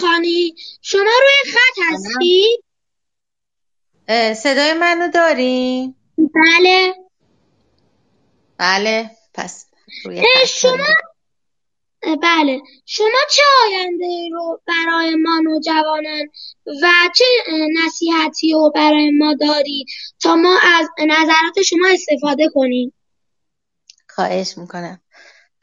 خانی 0.00 0.54
شما 0.82 1.00
روی 1.00 1.52
خط 1.52 1.82
هستی؟ 1.92 2.62
صدای 4.34 4.72
منو 4.72 5.08
داری؟ 5.08 5.94
بله. 6.18 6.94
بله 8.58 9.10
پس 9.34 9.66
روی 10.04 10.22
شما 10.46 10.86
بله. 12.22 12.60
شما 12.86 13.18
چه 13.30 13.42
آینده 13.64 14.28
رو 14.32 14.60
برای 14.66 15.14
ما 15.14 15.38
نوجوانان 15.38 16.28
و 16.66 16.90
چه 17.16 17.24
نصیحتی 17.84 18.52
رو 18.52 18.72
برای 18.74 19.10
ما 19.10 19.34
دارید 19.34 19.86
تا 20.22 20.36
ما 20.36 20.58
از 20.62 20.88
نظرات 20.98 21.62
شما 21.66 21.88
استفاده 21.92 22.48
کنیم؟ 22.54 22.92
خواهش 24.08 24.58
می‌کنم. 24.58 25.00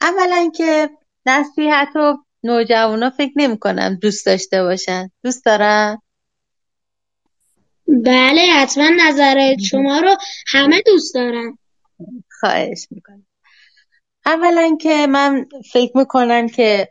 اولا 0.00 0.50
که 0.56 0.90
نصیحت 1.26 1.88
رو 1.94 2.25
نوجوانا 2.46 3.10
فکر 3.10 3.32
نمی 3.36 3.58
کنم 3.58 3.94
دوست 3.94 4.26
داشته 4.26 4.62
باشن. 4.62 5.10
دوست 5.24 5.44
دارن؟ 5.44 5.98
بله 7.88 8.42
حتما 8.42 8.90
نظرات 9.08 9.58
شما 9.58 9.98
رو 9.98 10.16
همه 10.46 10.82
دوست 10.86 11.14
دارن. 11.14 11.58
خواهش 12.40 12.86
می‌کنم. 12.90 13.26
اولا 14.26 14.76
که 14.80 15.06
من 15.06 15.46
فکر 15.72 15.98
می‌کنم 15.98 16.48
که 16.48 16.88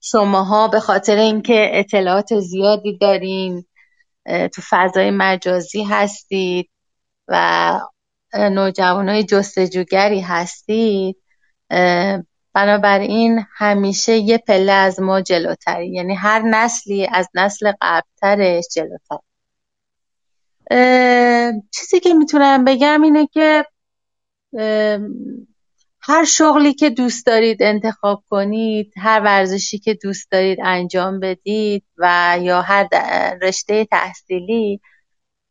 شماها 0.00 0.68
به 0.68 0.80
خاطر 0.80 1.16
اینکه 1.16 1.70
اطلاعات 1.72 2.40
زیادی 2.40 2.98
دارین 2.98 3.64
تو 4.26 4.62
فضای 4.70 5.10
مجازی 5.10 5.82
هستید 5.82 6.70
و 7.28 7.80
های 8.32 9.24
جستجوگری 9.24 10.20
هستید 10.20 11.16
بنابراین 12.54 13.46
همیشه 13.56 14.16
یه 14.16 14.38
پله 14.38 14.72
از 14.72 15.00
ما 15.00 15.20
جلوتری 15.20 15.92
یعنی 15.92 16.14
هر 16.14 16.42
نسلی 16.42 17.06
از 17.12 17.28
نسل 17.34 17.72
قبلترش 17.80 18.64
جلوتر. 18.74 19.18
چیزی 21.70 22.00
که 22.00 22.14
می‌تونم 22.14 22.64
بگم 22.64 23.02
اینه 23.02 23.26
که 23.26 23.64
هر 26.00 26.24
شغلی 26.24 26.74
که 26.74 26.90
دوست 26.90 27.26
دارید 27.26 27.62
انتخاب 27.62 28.24
کنید 28.30 28.92
هر 28.96 29.20
ورزشی 29.20 29.78
که 29.78 29.94
دوست 29.94 30.30
دارید 30.30 30.58
انجام 30.62 31.20
بدید 31.20 31.84
و 31.96 32.36
یا 32.40 32.62
هر 32.62 32.88
رشته 33.42 33.84
تحصیلی 33.84 34.80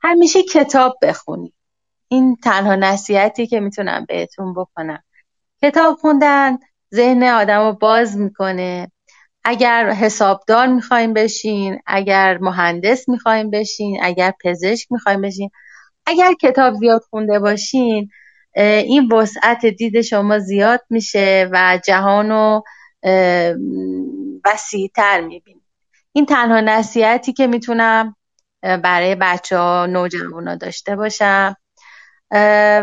همیشه 0.02 0.44
کتاب 0.44 0.98
بخونید. 1.02 1.54
این 2.08 2.36
تنها 2.36 2.76
نصیحتی 2.76 3.48
که 3.48 3.60
می‌تونم 3.60 4.06
بهتون 4.06 4.54
بکنم. 4.54 5.04
کتاب 5.62 5.96
خوندن 5.96 6.58
ذهن 6.96 7.24
آدم 7.24 7.60
رو 7.68 7.74
باز 7.74 8.18
می‌کنه. 8.18 8.92
اگر 9.44 9.90
حسابدار 9.90 10.68
می‌خوایم 10.68 11.14
بشین 11.14 11.80
اگر 11.86 12.38
مهندس 12.38 13.10
می‌خوایم 13.10 13.50
بشین 13.50 14.00
اگر 14.04 14.34
پزشک 14.44 14.92
می‌خوایم 14.92 15.22
بشین 15.22 15.50
اگر 16.06 16.34
کتاب 16.42 16.74
زیاد 16.74 17.02
خونده 17.10 17.40
باشین 17.40 18.10
این 18.56 19.12
وسعت 19.14 19.66
دید 19.66 20.02
شما 20.02 20.40
زیاد 20.40 20.82
میشه 20.90 21.50
و 21.52 21.80
جهان 21.86 22.30
رو 22.30 22.64
وسیعتر 24.46 25.22
می‌بینید. 25.22 25.64
این 26.14 26.26
تنها 26.26 26.60
نصیحتی 26.60 27.34
که 27.34 27.48
می‌تونم 27.48 28.16
برای 28.62 29.16
بچه 29.16 29.58
ها 29.58 29.86
نوجوان 29.86 30.48
ها 30.48 30.56
داشته 30.56 30.96
باشم. 30.96 31.56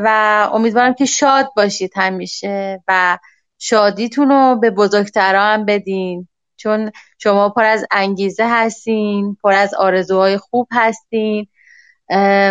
و 0.03 0.49
امیدوارم 0.53 0.95
که 0.95 1.05
شاد 1.05 1.51
باشید 1.57 1.93
همیشه 1.97 2.83
و 2.89 3.19
شادیتون 3.63 4.29
رو 4.29 4.59
به 4.61 4.71
بزرگترا 4.71 5.45
هم 5.45 5.65
بدین. 5.65 6.29
چون 6.57 6.91
شما 7.19 7.49
پر 7.49 7.65
از 7.65 7.87
انگیزه 7.91 8.47
هستین 8.49 9.37
پر 9.43 9.53
از 9.53 9.75
آرزوهای 9.75 10.37
خوب 10.37 10.69
هستین 10.73 11.47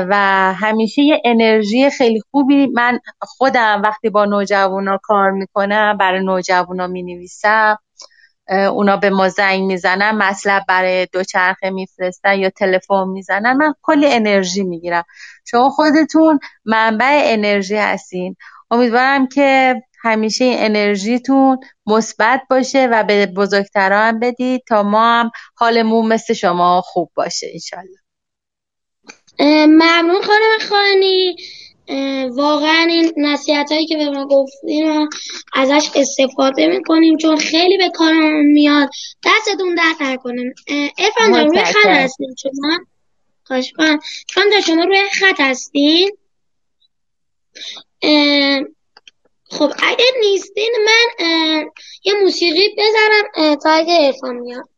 و 0.10 0.16
همیشه 0.54 1.02
یه 1.02 1.22
انرژی 1.26 1.90
خیلی 1.90 2.22
خوبی 2.32 2.68
من 2.68 3.00
خودم 3.22 3.82
وقتی 3.84 4.10
با 4.10 4.26
نوجوانا 4.26 5.00
کار 5.04 5.32
می‌کنم 5.32 5.98
برای 5.98 6.24
نوجوانا 6.24 6.88
می‌نویسم 6.88 7.78
اونا 8.50 8.98
به 8.98 9.10
ما 9.10 9.30
زنگ 9.30 9.64
می‌زنن 9.64 10.12
مطلب 10.12 10.64
برای 10.68 11.06
دوچرخه 11.06 11.70
میفرستن 11.70 12.40
یا 12.40 12.50
تلفن 12.50 13.08
می‌زنن 13.08 13.54
من 13.54 13.74
کلی 13.82 14.14
انرژی 14.14 14.64
می‌گیرم. 14.64 15.04
شما 15.46 15.70
خودتون 15.70 16.40
منبع 16.66 17.22
انرژی 17.24 17.78
هستین. 17.78 18.36
امیدوارم 18.72 19.28
که 19.28 19.76
همیشه 20.02 20.46
این 20.46 20.58
انرژیتون 20.60 21.60
مثبت 21.86 22.42
باشه 22.50 22.88
و 22.92 23.04
به 23.04 23.26
بزرگتران 23.26 24.14
هم 24.14 24.20
بدید 24.20 24.64
تا 24.68 24.84
ما 24.84 25.04
هم 25.04 25.32
حالمون 25.56 26.08
مثل 26.08 26.34
شما 26.34 26.82
خوب 26.82 27.12
باشه 27.16 27.48
انشالله. 27.54 27.98
ممنون 29.68 30.22
خانم 30.22 30.70
خانی. 30.70 31.36
واقعا 32.32 32.86
این 32.90 33.14
نصیحت 33.18 33.72
هایی 33.72 33.86
که 33.88 33.98
به 33.98 34.10
ما 34.10 34.28
گفتین 34.28 35.10
ازش 35.54 35.90
استفاده 35.96 36.68
می‌کنیم 36.68 37.18
چون 37.18 37.38
خیلی 37.38 37.78
به 37.78 37.90
کارمون 37.90 38.46
میاد. 38.46 38.90
دستتون 39.26 39.76
درد 39.76 39.96
نکنیم 40.00 40.54
افان 40.98 41.34
جان 41.34 41.48
روی 41.48 41.64
خط 41.64 41.86
هستین 41.86 42.36
شما؟ 42.42 42.80
خواهش 43.44 43.74
چون 44.28 44.62
شما 44.68 44.84
روی 44.84 45.02
خط 45.14 45.40
هستین؟ 45.40 46.12
خب 49.52 49.74
اگر 49.84 50.12
نیستین 50.20 50.76
من 50.86 51.66
یه 52.06 52.14
موسیقی 52.22 52.76
بذارم 52.78 53.56
تا 53.56 53.70
اگه 53.70 53.98
ارفان 54.02 54.36
میاد. 54.36 54.70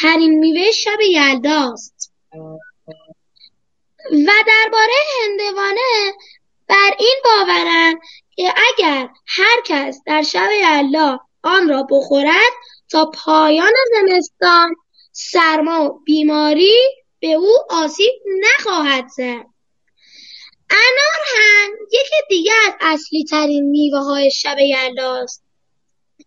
ترین 0.00 0.38
میوه 0.38 0.70
شب 0.70 1.00
یلداست. 1.00 2.12
و 4.10 4.30
درباره 4.46 4.94
هندوانه 5.22 6.12
بر 6.68 6.90
این 6.98 7.16
باورند 7.24 7.96
که 8.36 8.54
اگر 8.70 9.08
هر 9.26 9.60
کس 9.64 10.00
در 10.06 10.22
شب 10.22 10.48
یلدا 10.60 11.20
آن 11.42 11.68
را 11.68 11.86
بخورد 11.90 12.52
تا 12.90 13.10
پایان 13.10 13.72
زمستان 13.92 14.74
سرما 15.12 15.84
و 15.84 15.98
بیماری 16.04 16.76
به 17.20 17.32
او 17.32 17.56
آسیب 17.70 18.12
نخواهد 18.40 19.08
زد. 19.08 19.46
انار 20.70 21.22
هم 21.36 21.70
یکی 21.92 22.16
دیگه 22.28 22.52
از 22.66 22.72
اصلی 22.80 23.24
ترین 23.24 23.70
میوه 23.70 23.98
های 23.98 24.30
شب 24.30 24.56
یلداست. 24.58 25.44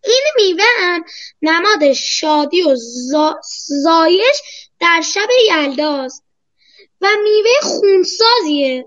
این 0.06 0.24
میوه 0.36 0.64
هم 0.78 1.04
نماد 1.42 1.92
شادی 1.92 2.62
و 2.62 2.76
زایش 3.82 4.42
در 4.80 5.00
شب 5.00 5.28
یلداست 5.48 6.24
و 7.00 7.08
میوه 7.24 7.50
خونسازیه. 7.62 8.84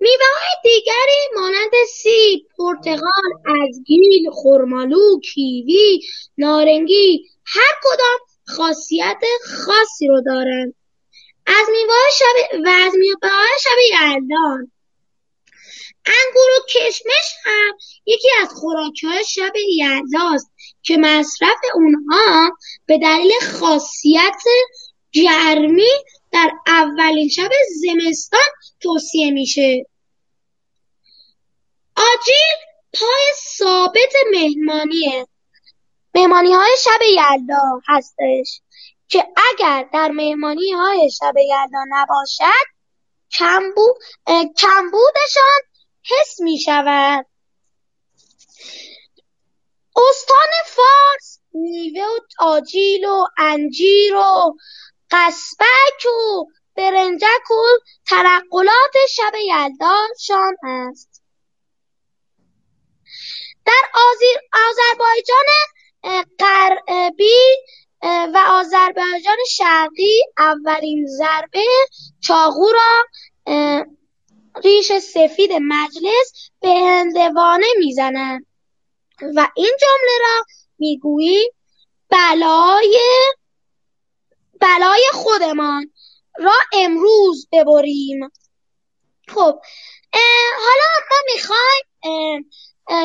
میوه 0.00 0.24
های 0.40 0.72
دیگری 0.74 1.40
مانند 1.40 1.70
سیب، 1.88 2.46
پرتقال، 2.58 3.60
ازگیل، 3.62 4.30
خرمالو، 4.32 5.20
کیوی، 5.20 6.00
نارنگی 6.38 7.30
هر 7.46 7.72
کدام 7.82 8.18
خاصیت 8.56 9.22
خاصی 9.44 10.08
رو 10.08 10.22
دارند. 10.26 10.74
از 11.46 11.66
میوه 11.70 11.94
شب 12.12 12.58
و 12.64 12.68
از 12.68 12.94
میوه 12.94 13.30
شب 13.60 14.00
یلدان 14.02 14.72
انگور 16.06 16.50
و 16.58 16.66
کشمش 16.74 17.34
هم 17.44 17.78
یکی 18.06 18.28
از 18.42 18.48
خوراکهای 18.48 19.24
شب 19.24 19.52
یلداست 19.56 20.50
که 20.82 20.96
مصرف 20.96 21.58
اونها 21.74 22.56
به 22.86 22.98
دلیل 22.98 23.32
خاصیت 23.60 24.42
گرمی 25.12 25.92
در 26.32 26.50
اولین 26.66 27.28
شب 27.28 27.50
زمستان 27.80 28.40
توصیه 28.80 29.30
میشه. 29.30 29.86
آجیل 31.96 32.56
پای 33.00 33.32
ثابت 33.58 34.12
مهمانیه. 34.32 35.26
مهمانی 36.14 36.52
های 36.52 36.76
شب 36.84 37.02
یلدا 37.02 37.80
هستش 37.88 38.60
که 39.08 39.26
اگر 39.50 39.88
در 39.92 40.08
مهمانی 40.08 40.70
های 40.70 41.10
شب 41.10 41.34
یلدا 41.36 41.84
نباشد 41.88 42.66
کمبو... 43.38 43.98
کمبودشان 44.58 45.60
حس 46.10 46.40
می 46.40 46.58
شود 46.58 47.26
استان 49.96 50.48
فارس 50.66 51.40
میوه 51.52 52.04
و 52.04 52.18
آجیل 52.38 53.04
و 53.04 53.24
انجیر 53.38 54.14
و 54.14 54.56
قسبک 55.10 56.06
و 56.06 56.44
برنجک 56.76 57.50
و 57.50 57.64
ترقلات 58.08 58.94
شب 59.10 59.32
یلداشان 59.34 60.56
است. 60.64 61.22
در 63.66 63.82
آذربایجان 64.54 65.46
غربی 66.38 67.56
و 68.02 68.42
آذربایجان 68.48 69.36
شرقی 69.50 70.22
اولین 70.38 71.06
ضربه 71.06 71.64
چاقو 72.20 72.72
را 72.72 73.04
ریش 74.64 74.92
سفید 74.92 75.50
مجلس 75.52 76.50
به 76.60 76.68
هندوانه 76.68 77.66
می‌زنند 77.78 78.46
و 79.36 79.48
این 79.56 79.76
جمله 79.80 80.18
را 80.20 80.44
می‌گوییم 80.78 81.50
بلای 82.08 82.98
بلای 84.60 85.04
خودمان 85.12 85.92
را 86.38 86.54
امروز 86.72 87.48
ببریم. 87.52 88.20
خب 89.28 89.60
حالا 90.58 90.88
ما 91.10 91.16
می‌خوایم 91.34 92.50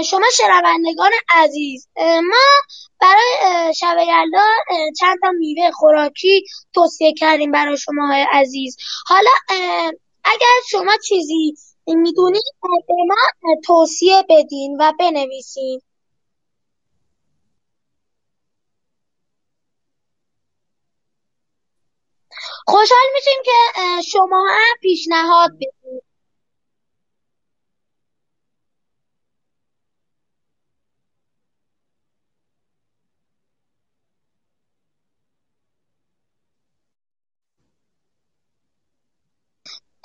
شما 0.03 0.25
شنوندگان 0.33 1.11
عزیز 1.29 1.87
ما 1.97 2.45
برای 2.99 3.73
شب 3.73 3.97
یلدا 3.97 4.45
چند 4.99 5.17
تا 5.21 5.31
میوه 5.31 5.71
خوراکی 5.71 6.43
توصیه 6.73 7.13
کردیم 7.13 7.51
برای 7.51 7.77
شما 7.77 8.07
های 8.07 8.25
عزیز. 8.31 8.77
حالا 9.07 9.29
اگر 10.25 10.61
شما 10.71 10.97
چیزی 11.09 11.55
می‌دونید 11.87 12.43
به 12.87 12.95
ما 13.07 13.15
توصیه 13.65 14.23
بدین 14.29 14.77
و 14.79 14.93
بنویسین. 14.99 15.81
خوشحال 22.67 23.07
میشیم 23.15 23.43
که 23.45 23.51
شما 24.11 24.47
هم 24.51 24.77
پیشنهاد 24.81 25.51
بدید 25.55 26.04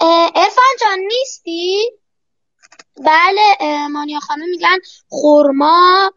ارفان 0.01 0.77
جان 0.81 0.99
نیستی؟ 0.99 1.91
بله 2.97 3.43
مانیا 3.89 4.21
خانم 4.21 4.51
میگن 4.51 4.79
خورما 5.09 6.13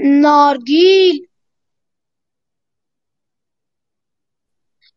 نارگیل 0.00 1.28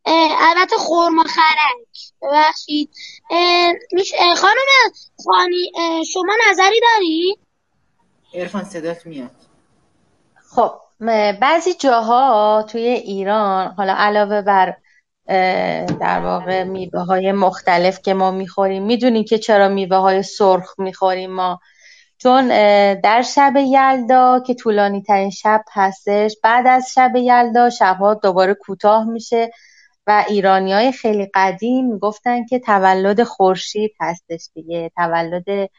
البته 0.05 0.77
خورما 0.77 1.23
خرک 1.23 2.13
ببخشید 2.21 2.89
خانم 4.37 4.93
خانی 5.25 5.71
شما 6.13 6.33
نظری 6.49 6.79
داری؟ 6.81 7.37
ارفان 8.33 8.63
صدات 8.63 9.05
میاد 9.05 9.31
خب 10.49 10.71
بعضی 11.41 11.73
جاها 11.73 12.65
توی 12.69 12.81
ایران 12.81 13.73
حالا 13.77 13.93
علاوه 13.97 14.41
بر 14.41 14.77
در 15.99 16.21
واقع 16.23 16.63
میوه 16.63 16.99
های 16.99 17.31
مختلف 17.31 18.01
که 18.01 18.13
ما 18.13 18.31
می‌خوریم. 18.31 18.83
می‌دونیم 18.83 19.23
که 19.23 19.37
چرا 19.37 19.69
میوه 19.69 19.97
های 19.97 20.23
سرخ 20.23 20.79
می‌خوریم 20.79 21.31
ما. 21.31 21.59
چون 22.17 22.47
در 23.01 23.21
شب 23.21 23.53
یلدا 23.57 24.39
که 24.47 24.53
طولانی 24.53 25.01
ترین 25.01 25.29
شب 25.29 25.63
هستش 25.73 26.35
بعد 26.43 26.67
از 26.67 26.91
شب 26.93 27.15
یلدا 27.15 27.69
شبها 27.69 28.13
دوباره 28.13 28.53
کوتاه 28.53 29.05
میشه 29.05 29.51
و 30.07 30.25
ایرانی 30.29 30.73
های 30.73 30.91
خیلی 30.91 31.29
قدیم 31.33 31.85
می‌گفتن 31.85 32.45
که 32.45 32.59
تولد 32.59 33.23
خورشید 33.23 33.91
هستش 33.99 34.49
دیگه. 34.53 34.91
تولد 34.95 35.69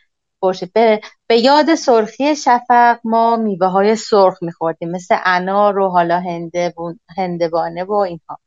خورشید. 0.40 0.72
به, 0.72 1.00
به 1.26 1.38
یاد 1.38 1.74
سرخی 1.74 2.36
شفق 2.36 2.98
ما 3.04 3.36
میوه 3.36 3.66
های 3.66 3.96
سرخ 3.96 4.42
میخوردیم 4.42 4.90
مثل 4.90 5.16
انار 5.24 5.78
و 5.78 5.88
حالا 5.88 6.22
هندوانه 7.16 7.84
و 7.84 7.92
اینها. 7.92 8.38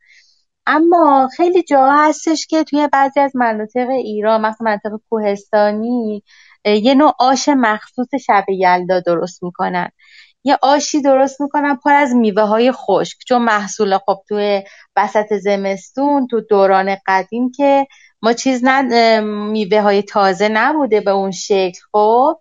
اما 0.67 1.29
خیلی 1.38 1.63
جاها 1.63 2.07
هستش 2.07 2.47
که 2.47 2.63
توی 2.63 2.89
بعضی 2.94 3.19
از 3.19 3.35
مناطق 3.35 3.89
ایران 3.89 4.41
مثلا 4.41 4.65
منطقه 4.71 5.00
کوهستانی 5.09 6.23
یه 6.65 6.94
نوع 6.94 7.13
آش 7.19 7.50
مخصوص 7.50 8.07
شب 8.25 8.45
یلدا 8.50 9.00
درست 9.00 9.44
می‌کنن. 9.44 9.89
یه 10.44 10.57
آشی 10.62 11.01
درست 11.01 11.41
می‌کنن 11.41 11.75
پر 11.75 11.94
از 11.94 12.15
میوه 12.15 12.44
های 12.44 12.71
خشک. 12.71 13.17
چون 13.27 13.41
محصول 13.41 13.97
خب 13.97 14.17
توی 14.27 14.63
وسط 14.95 15.33
زمستون 15.33 16.27
تو 16.27 16.41
دوران 16.41 16.97
قدیم 17.07 17.51
که 17.51 17.88
ما 18.21 18.33
چیز 18.33 18.62
نه 18.63 19.19
میوه 19.51 19.81
های 19.81 20.01
تازه 20.01 20.50
نبوده 20.50 21.01
به 21.01 21.12
اون 21.12 21.31
شکل. 21.31 21.79
خب 21.91 22.39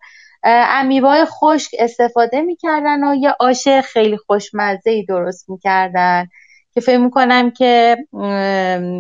میوه 0.87 1.09
های 1.09 1.25
خشک 1.25 1.71
استفاده 1.79 2.41
می‌کردن 2.41 3.05
و 3.05 3.15
یه 3.15 3.35
آش 3.41 3.69
خیلی 3.69 4.17
خوشمزه 4.17 4.91
ای 4.91 5.05
درست 5.05 5.51
می‌کردن. 5.51 6.27
که 6.75 6.81
فکر 6.81 6.99
می‌کنم 6.99 7.51
که 7.51 7.97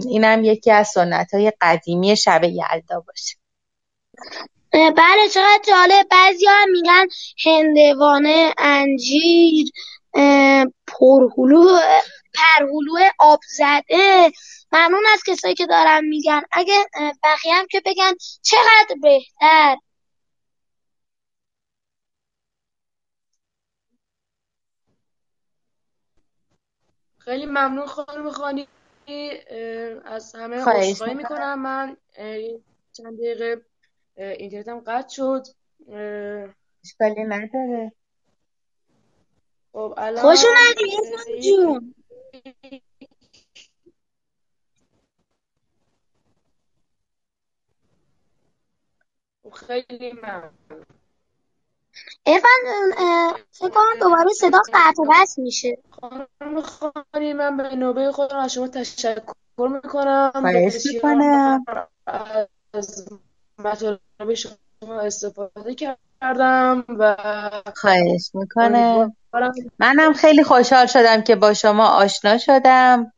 اینم 0.08 0.44
یکی 0.44 0.70
از 0.70 0.88
سنت 0.88 1.34
های 1.34 1.52
قدیمی 1.60 2.16
شب 2.16 2.44
یلدا 2.44 3.04
باشه. 3.06 3.36
بله 4.72 5.28
چقدر 5.34 5.60
جالب. 5.68 6.06
بعضی 6.10 6.46
هم 6.48 6.70
میگن 6.70 7.06
هندوانه 7.46 8.54
انجیر 8.58 9.66
پرهلو 10.86 11.78
پرهلو 12.34 12.98
آب 13.18 13.40
زده 13.56 14.32
ممنون 14.72 15.04
از 15.12 15.22
کسایی 15.26 15.54
که 15.54 15.66
دارن 15.66 16.04
میگن. 16.04 16.42
اگه 16.52 16.74
بقیه 17.24 17.54
هم 17.54 17.66
که 17.70 17.82
بگن 17.86 18.12
چقدر 18.42 18.96
بهتر. 19.02 19.76
خیلی 27.24 27.46
ممنون 27.46 27.86
خانم 27.86 28.30
خانی 28.30 28.68
از 30.04 30.34
همه 30.34 30.56
عذرخواهی 30.56 31.14
می‌کنم. 31.14 31.62
من 31.62 31.96
چند 32.92 33.18
دقیقه 33.18 33.66
اینترنتم 34.16 34.80
قطع 34.80 35.14
شد. 35.14 35.42
اشکالی 36.84 37.24
نداره. 37.24 37.92
خب 39.72 39.94
الان 39.96 40.22
خوش 40.22 40.44
اومدی 40.44 41.40
جون. 41.40 41.94
خیلی 49.52 50.12
ممنون. 50.12 50.63
ارفان 52.26 52.50
فکر 53.50 53.68
کنم 53.68 53.98
دوباره 54.00 54.30
صدا 54.40 54.58
قطع 54.74 55.02
و 55.02 55.06
بس 55.10 55.38
میشه. 55.38 55.78
خانم 56.00 56.62
خانی 56.62 57.32
من 57.32 57.56
به 57.56 57.76
نوبه 57.76 58.12
خودم 58.12 58.36
از 58.36 58.52
شما 58.52 58.68
تشکر 58.68 59.22
می‌کنم. 59.58 60.30
خواهش 60.34 60.86
می‌کنم. 60.94 61.64
از 62.74 63.08
مطالب 63.58 64.34
شما 64.34 65.00
استفاده 65.00 65.74
کردم 65.74 66.84
و 66.88 67.16
خواهش 67.76 68.30
می‌کنم. 68.34 69.16
منم 69.78 70.12
خیلی 70.12 70.44
خوشحال 70.44 70.86
شدم 70.86 71.22
که 71.22 71.36
با 71.36 71.54
شما 71.54 71.86
آشنا 71.86 72.38
شدم. 72.38 73.12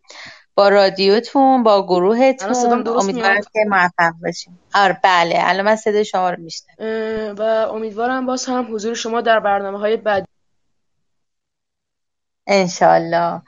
با 0.56 0.68
رادیوتون 0.68 1.62
با 1.62 1.86
گروهتون. 1.86 2.54
امیدوارم 2.86 3.40
که 3.40 3.64
موفق 3.68 4.12
باشیم. 4.22 4.60
آره 4.74 5.00
بله. 5.04 5.34
الان 5.38 5.64
من 5.64 5.76
صدای 5.76 6.04
شما 6.04 6.30
رو 6.30 6.42
میشنم 6.42 7.34
و 7.38 7.42
امیدوارم 7.42 8.26
باز 8.26 8.46
هم 8.46 8.74
حضور 8.74 8.94
شما 8.94 9.20
در 9.20 9.40
برنامه 9.40 9.78
های 9.78 9.96
بعدی 9.96 10.26
انشالله 12.46 13.42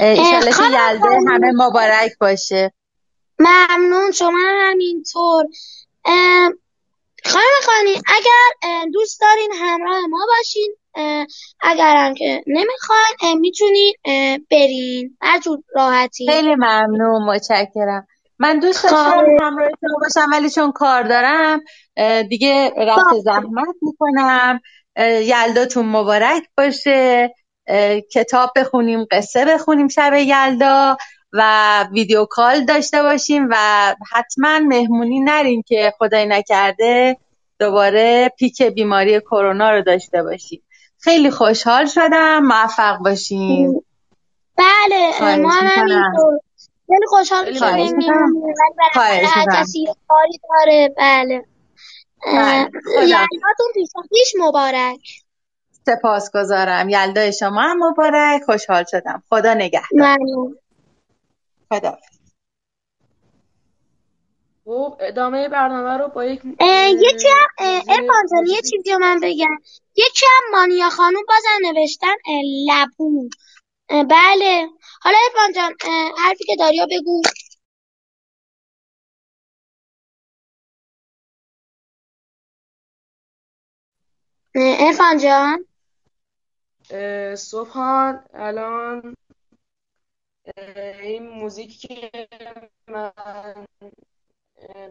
انشالله 0.00 0.52
که 0.52 0.62
یلده. 0.64 1.06
همه 1.28 1.52
مبارک 1.54 2.18
باشه. 2.20 2.72
ممنون 3.38 4.12
شما 4.12 4.38
هم 4.38 4.70
همینطور 4.70 5.44
خانم 7.24 7.60
خانی 7.66 8.02
اگر 8.06 8.86
دوست 8.92 9.20
دارین 9.20 9.52
همراه 9.54 10.06
ما 10.06 10.26
باشین 10.38 10.76
اه، 10.94 11.26
اگر 11.60 11.96
هم 11.96 12.14
که 12.14 12.42
نمی‌خواین 12.46 13.40
می‌تونین 13.40 13.94
برین. 14.50 15.16
هر 15.20 15.40
جور 15.40 15.58
راحتی. 15.74 16.26
خیلی 16.30 16.54
ممنون 16.54 17.22
متشکرم. 17.24 18.06
من 18.38 18.58
دوست 18.58 18.82
داشتم 18.82 18.96
خواهش. 18.96 19.40
همراه 19.42 19.68
شما 19.68 19.98
باشم 20.00 20.30
ولی 20.32 20.50
چون 20.50 20.72
کار 20.72 21.02
دارم 21.02 21.60
دیگه 22.28 22.72
رفع 22.76 23.18
زحمت 23.24 23.74
می‌کنم. 23.82 24.60
یلداتون 25.22 25.86
مبارک 25.86 26.42
باشه. 26.56 27.34
کتاب 28.12 28.50
بخونیم 28.56 29.06
قصه 29.10 29.44
بخونیم 29.44 29.88
شب 29.88 30.12
یلدا 30.14 30.96
و 31.32 31.84
ویدیو 31.92 32.24
کال 32.24 32.64
داشته 32.64 33.02
باشیم 33.02 33.48
و 33.50 33.56
حتما 34.12 34.58
مهمونی 34.58 35.20
نریم 35.20 35.62
که 35.66 35.92
خدای 35.98 36.26
نکرده 36.26 37.16
دوباره 37.58 38.32
پیک 38.38 38.62
بیماری 38.62 39.20
کرونا 39.20 39.70
رو 39.70 39.82
داشته 39.82 40.22
باشیم. 40.22 40.62
خیلی 41.04 41.30
خوشحال 41.30 41.86
شدم. 41.86 42.38
موفق 42.42 42.98
باشین. 42.98 43.82
بله 44.58 45.36
ما 45.36 45.50
هم. 45.50 45.66
همینطور. 45.66 46.38
خیلی 46.86 47.06
خوشحال 47.08 47.54
شدیم. 47.54 47.96
می‌کنم. 47.96 48.32
کسی 49.52 49.86
کاری 50.08 50.40
داره. 50.50 50.94
بله. 50.98 51.44
بله،. 52.26 52.68
یلداتون 53.02 53.72
پیش 53.74 53.88
پیش 54.10 54.34
مبارک. 54.40 55.00
سپاسگزارم. 55.86 56.88
یلدای 56.88 57.32
شما 57.32 57.62
هم 57.62 57.88
مبارک. 57.88 58.42
خوشحال 58.42 58.84
شدم. 58.90 59.22
خدا 59.28 59.54
نگهدار. 59.54 60.16
ممنون 60.18 60.58
خدا 61.68 61.98
خب 64.64 64.96
ادامه 65.00 65.48
برنامه 65.48 65.96
رو 65.98 66.08
با 66.08 66.24
یک 66.24 66.42
یکی 66.92 67.28
هم 67.28 67.48
ارفان 67.88 68.46
یه 68.46 68.62
چیزی 68.70 68.92
رو 68.92 68.98
من 68.98 69.20
بگم. 69.22 69.58
یکی 69.96 70.26
هم 70.26 70.52
مانیا 70.60 70.90
خانوم 70.90 71.22
بازم 71.28 71.72
نوشتن 71.78 72.14
لبو 72.68 73.28
بله. 73.90 74.68
حالا 75.02 75.18
ارفان 75.26 75.52
جان 75.56 75.74
حرفی 76.18 76.44
که 76.44 76.56
داری 76.56 76.78
رو 76.80 76.86
بگو. 76.90 77.22
ارفان 84.56 85.18
جان. 85.18 85.66
صبحان 87.36 88.24
الان 88.34 89.14
این 91.02 91.28
موزیکی 91.28 91.88
که 91.88 92.28
من 92.88 93.12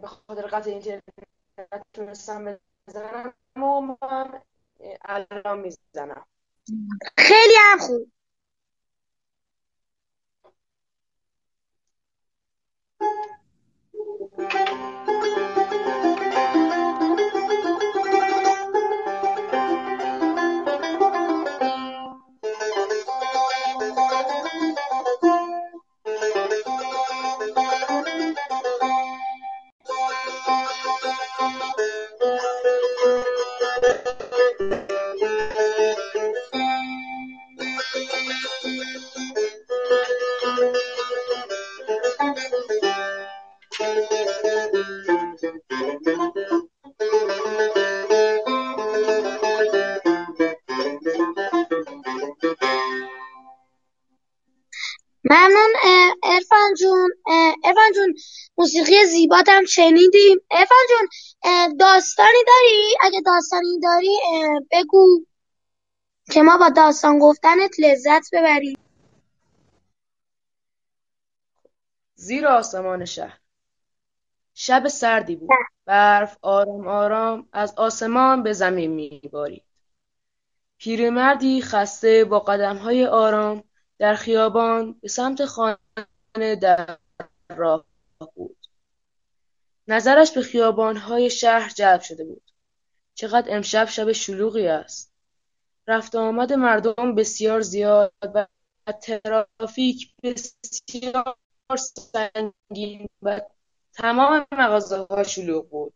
به 0.02 0.08
خاطر 0.08 0.48
قطع 0.48 0.70
اینترنت 0.70 1.02
تونستم 1.94 2.60
بزنم 2.88 3.34
و 3.56 3.60
من 3.82 4.42
الان 5.06 5.60
می‌زنم. 5.60 6.26
خیلی 7.18 7.56
هم 7.58 7.80
خوب. 7.80 8.12
ممنون 14.38 15.61
هم 59.62 59.66
شنیدیم. 59.66 60.40
ارفان 60.52 60.78
جون 60.90 61.08
داستانی 61.78 62.44
داری؟ 62.48 62.96
اگه 63.02 63.22
داستانی 63.26 63.80
داری 63.84 64.20
بگو. 64.72 65.26
که 66.32 66.42
ما 66.42 66.58
با 66.58 66.70
داستان 66.70 67.20
گفتنت 67.20 67.80
لذت 67.80 68.30
ببریم. 68.34 68.78
زیر 72.16 72.48
آسمان 72.48 73.06
شهر. 73.06 73.40
شب 74.54 74.88
سردی 74.88 75.36
بود. 75.36 75.50
برف 75.86 76.38
آرام 76.42 76.88
آرام 76.88 77.50
از 77.54 77.74
آسمان 77.78 78.44
به 78.44 78.54
زمین 78.54 78.92
میبارید. 78.92 79.64
پیرمردی 80.78 81.62
خسته 81.62 82.26
با 82.26 82.40
قدمهای 82.40 83.06
آرام 83.06 83.64
در 84.00 84.16
خیابان 84.16 84.94
به 85.02 85.08
سمت 85.08 85.46
خانه 85.46 86.56
در 86.62 86.98
راه 87.50 87.86
بود. 88.36 88.61
نظرش 89.92 90.32
به 90.32 90.42
خیابانهای 90.42 91.30
شهر 91.30 91.70
جلب 91.70 92.02
شده 92.02 92.24
بود. 92.24 92.52
چقدر 93.14 93.56
امشب 93.56 93.86
شب 93.86 94.12
شلوغی 94.12 94.68
است. 94.68 95.14
رفت 95.88 96.16
آمد 96.16 96.54
مردم 96.54 97.16
بسیار 97.16 97.62
زیاد 97.62 98.14
و 98.24 98.48
ترافیک 99.02 100.14
بسیار 100.24 101.36
سنگین 101.78 103.10
و 103.22 103.42
تمام 103.94 104.46
مغازه‌ها 104.52 105.24
شلوغ 105.24 105.70
بود. 105.70 105.94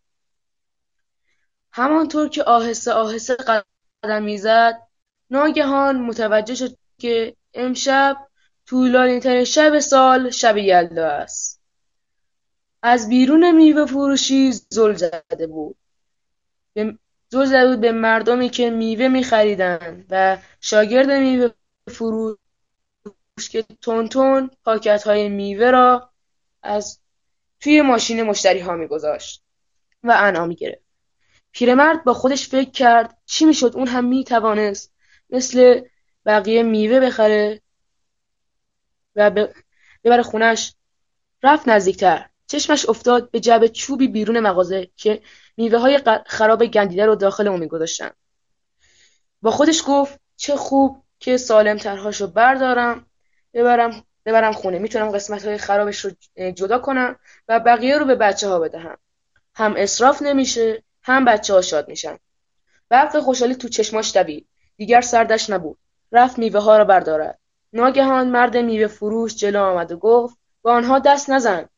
همانطور 1.72 2.30
که 2.30 2.44
آهسته 2.44 2.92
آهسته 2.92 3.36
قدم 3.36 4.24
می‌زد 4.24 4.82
ناگهان 5.30 6.02
متوجه 6.02 6.56
شد 6.56 6.78
که 6.98 7.36
امشب 7.54 8.18
طولانیترین 8.66 9.44
شب 9.44 9.80
سال 9.80 10.30
شب 10.30 10.58
یلدا 10.58 11.08
است. 11.08 11.55
از 12.88 13.10
بیرون 13.10 13.52
میوه 13.52 13.86
فروشی 13.86 14.52
زل 14.52 14.94
زده 14.94 15.48
بود. 15.48 15.76
زل 17.30 17.46
زده 17.46 17.68
بود 17.68 17.82
به 17.82 17.92
مردمی 17.92 18.50
که 18.50 18.70
میوه 18.70 19.08
میخریدند 19.08 20.06
و 20.10 20.38
شاگرد 20.62 21.12
میوه 21.12 21.50
فروش 21.88 22.38
که 23.50 23.66
تون 23.82 24.08
تون 24.08 24.50
پاکت 24.64 25.04
های 25.04 25.30
میوه 25.30 25.72
را 25.72 26.10
از 26.64 27.00
توی 27.60 27.82
ماشین 27.82 28.24
مشتری 28.24 28.60
ها 28.60 28.76
میگذاشت 28.76 29.44
و 30.04 30.16
انعام 30.18 30.48
می‌گرفت. 30.48 30.86
پیرمرد 31.52 32.04
با 32.04 32.14
خودش 32.14 32.48
فکر 32.50 32.72
کرد 32.72 33.18
چی 33.26 33.46
می‌شد؟ 33.46 33.72
اون 33.76 33.88
هم 33.88 34.06
می‌توانست 34.06 34.94
مثل 35.30 35.82
بقیه 36.26 36.64
میوه 36.64 37.00
بخره 37.00 37.62
و 39.16 39.32
ببره 40.04 40.24
خونش 40.24 40.74
رفت 41.44 41.68
نزدیکتر. 41.68 42.30
چشمش 42.56 42.90
افتاد 42.90 43.32
به 43.32 43.40
جعبه 43.40 43.70
چوبی 43.70 44.08
بیرون 44.08 44.40
مغازه 44.40 44.88
که 44.96 45.22
میوه 45.58 45.80
های 45.80 46.00
خراب 46.26 46.66
گندیده 46.66 47.06
رو 47.06 47.16
داخل 47.16 47.48
اون 47.48 47.60
میگذاشتن. 47.60 48.12
با 49.42 49.52
خودش 49.52 49.84
گفت 49.88 50.20
چه 50.36 50.56
خوب 50.56 51.04
که 51.20 51.38
سالم 51.38 51.78
ترهاشو 51.78 52.28
بردارم 52.28 53.06
ببرم 53.54 54.04
ببرم 54.26 54.52
خونه. 54.52 54.80
می‌تونم 54.80 55.12
قسمت 55.12 55.46
های 55.46 55.58
خرابش 55.58 56.06
رو 56.06 56.12
جدا 56.52 56.80
کنم 56.80 57.16
و 57.48 57.60
بقیه 57.60 57.98
رو 57.98 58.06
به 58.06 58.16
بچه 58.16 58.50
ها 58.50 58.60
بدهم. 58.60 58.98
هم 59.56 59.74
اصراف 59.78 60.22
نمیشه 60.22 60.84
هم 61.02 61.26
بچه 61.26 61.54
ها 61.54 61.62
شاد 61.62 61.88
میشن. 61.88 62.18
برق 62.90 63.20
خوشحالی 63.20 63.56
تو 63.56 63.70
چشماش 63.70 64.18
دوید. 64.18 64.48
دیگر 64.78 65.02
سردش 65.02 65.50
نبود. 65.50 65.78
رفت 66.12 66.40
میوه 66.40 66.62
ها 66.62 66.78
را 66.78 66.84
بردارد. 66.86 67.40
ناگهان 67.74 68.28
مرد 68.28 68.58
میوه 68.58 68.88
فروش 68.88 69.36
جلو 69.36 69.64
آمد 69.64 69.92
و 69.92 69.98
گفت 69.98 70.38
با 70.62 70.74
آنها 70.74 71.00
دست 71.00 71.30
نزن. 71.30 71.70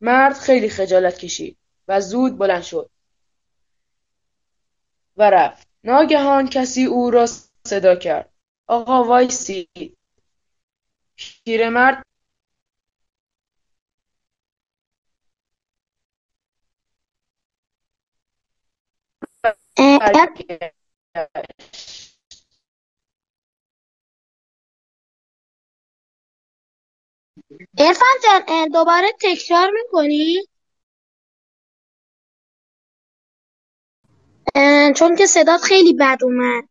مرد 0.00 0.34
خیلی 0.38 0.68
خجالت 0.68 1.18
کشید 1.18 1.58
و 1.88 2.00
زود 2.00 2.38
بلند 2.38 2.62
شد 2.62 2.90
و 5.16 5.30
رفت. 5.30 5.68
ناگهان 5.84 6.48
کسی 6.48 6.84
او 6.84 7.10
را 7.10 7.26
صدا 7.66 7.94
کرد. 7.96 8.32
آقا 8.66 9.04
وایسی. 9.04 9.68
پیرمرد 11.44 12.04
ارفان 27.78 28.08
جان 28.24 28.68
دوباره 28.68 29.08
تکرار 29.22 29.70
می‌کنی؟ 29.70 30.44
چون 34.96 35.16
که 35.16 35.26
صدات 35.26 35.62
خیلی 35.62 35.92
بد 35.94 36.18
اومد. 36.22 36.64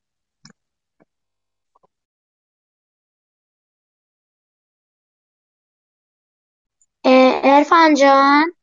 ارفان 7.05 7.95
جان. 7.95 8.53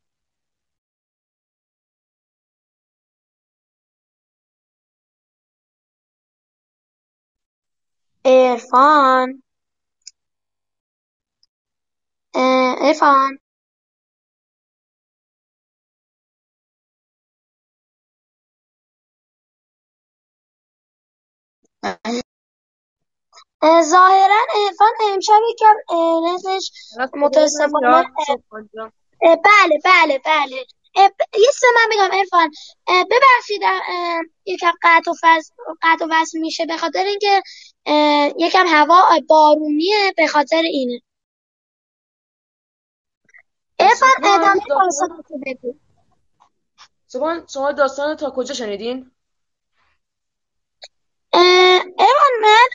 ارفان. 8.24 9.42
ارفان. 12.36 13.38
ظاهرا 23.82 24.40
ارفان 24.66 24.92
امشب 25.12 25.40
یکم 25.50 25.76
نتش 26.34 26.70
متاسفانه 27.14 28.04
بله 29.22 29.78
بله 29.84 30.18
بله. 30.26 30.66
یه 31.34 31.50
سه 31.54 31.66
من 31.76 31.90
بگم 31.92 32.18
ارفان. 32.18 32.50
ببخشید 32.88 33.62
یکم 34.46 34.72
قطع 34.82 35.10
و 35.10 35.14
فصل 35.22 35.52
قطع 35.82 36.04
و 36.04 36.08
وصل 36.12 36.38
میشه 36.40 36.66
به 36.66 36.76
خاطر 36.76 37.04
اینکه 37.04 37.42
یکم 38.38 38.66
هوا 38.68 39.02
بارونیه 39.28 40.14
به 40.16 40.26
خاطر 40.26 40.62
اینه. 40.62 41.00
ارفان 43.88 44.08
ادامه 44.24 44.60
داستان 44.68 45.22
بگو. 45.46 45.74
شما 47.48 47.72
داستان 47.72 48.16
تا 48.16 48.30
کجا 48.30 48.54
شنیدین؟ 48.54 49.10
ارفان 51.32 52.32
من 52.42 52.68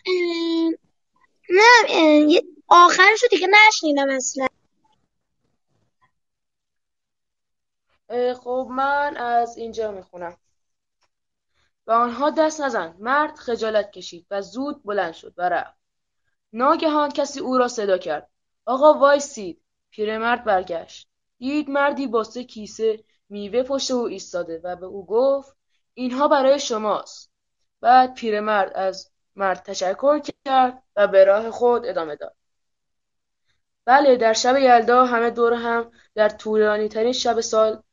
نه 1.49 2.41
آخرشو 2.67 3.27
دیگه 3.29 3.47
نشنیدم 3.47 4.09
اصلا. 4.09 4.47
خب 8.33 8.67
من 8.69 9.17
از 9.17 9.57
اینجا 9.57 9.91
می‌خونم. 9.91 10.37
و 11.87 11.91
آنها 11.91 12.29
دست 12.29 12.61
نزن. 12.61 12.95
مرد 12.99 13.35
خجالت 13.35 13.91
کشید 13.91 14.27
و 14.31 14.41
زود 14.41 14.83
بلند 14.83 15.13
شد 15.13 15.33
و 15.37 15.49
رفت. 15.49 15.77
ناگهان 16.53 17.11
کسی 17.11 17.39
او 17.39 17.57
را 17.57 17.67
صدا 17.67 17.97
کرد. 17.97 18.29
آقا 18.65 18.93
وایسید. 18.93 19.60
پیرمرد 19.91 20.43
برگشت. 20.43 21.07
دید 21.37 21.69
مردی 21.69 22.07
با 22.07 22.23
سه 22.23 22.43
کیسه 22.43 23.03
میوه 23.29 23.63
پشت 23.63 23.91
او 23.91 24.07
ایستاده 24.07 24.61
و 24.63 24.75
به 24.75 24.85
او 24.85 25.05
گفت 25.05 25.57
اینها 25.93 26.27
برای 26.27 26.59
شماست. 26.59 27.31
بعد 27.81 28.13
پیرمرد 28.13 28.71
از 28.75 29.11
مرد 29.35 29.63
تشکر 29.63 30.21
کرد 30.45 30.83
و 30.95 31.07
به 31.07 31.23
راه 31.23 31.51
خود 31.51 31.85
ادامه 31.85 32.15
داد. 32.15 32.35
بله 33.85 34.15
در 34.15 34.33
شب 34.33 34.57
یلدا 34.57 35.05
همه 35.05 35.29
دور 35.29 35.53
هم 35.53 35.91
در 36.15 36.29
طولانی 36.29 36.87
ترین 36.87 37.13
شب 37.13 37.41
سال 37.41 37.83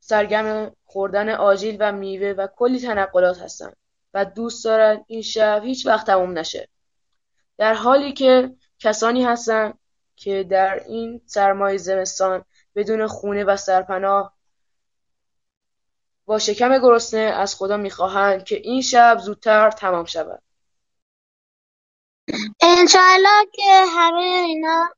سرگرم 0.00 0.76
خوردن 0.84 1.28
آجیل 1.28 1.76
و 1.80 1.92
میوه 1.92 2.28
و 2.28 2.46
کلی 2.56 2.80
تنقلات 2.80 3.38
هستند 3.38 3.76
و 4.14 4.24
دوست 4.24 4.64
دارند 4.64 5.04
این 5.06 5.22
شب 5.22 5.62
هیچ 5.64 5.86
وقت 5.86 6.06
تموم 6.06 6.38
نشه. 6.38 6.68
در 7.58 7.74
حالی 7.74 8.12
که 8.12 8.54
کسانی 8.78 9.24
هستند 9.24 9.78
که 10.20 10.46
در 10.50 10.84
این 10.88 11.20
سرمای 11.26 11.78
زمستان 11.78 12.44
بدون 12.74 13.06
خونه 13.06 13.44
و 13.44 13.56
سرپناه 13.56 14.34
با 16.26 16.38
شکم 16.38 16.78
گرسنه 16.78 17.20
از 17.20 17.54
خدا 17.54 17.76
می‌خواهند 17.76 18.44
که 18.44 18.56
این 18.56 18.82
شب 18.82 19.18
زودتر 19.18 19.70
تمام 19.70 20.04
شود. 20.04 20.42
انشاءالله 22.60 23.46
که 23.52 23.84
همه 23.96 24.22
اینا 24.22 24.88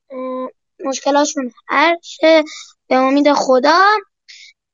مشکلاشون 0.84 1.52
حل 1.68 1.96
شه 2.02 2.44
به 2.86 2.94
امید 2.94 3.32
خدا. 3.32 3.86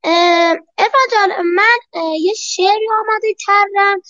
ارفان 0.05 1.07
جان 1.13 1.31
من 1.55 2.03
یه 2.21 2.35
شعری 2.35 2.89
آماده 3.01 3.35
کردم. 3.47 4.01